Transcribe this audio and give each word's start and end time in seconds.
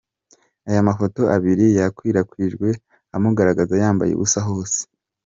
Ayo 0.69 0.81
mafoto 0.89 1.21
abiri 1.35 1.65
yakwirakwijwe 1.79 2.67
amugaragaza 3.15 3.73
yambaye 3.83 4.11
ubusa 4.13 4.39
hose. 4.47 4.79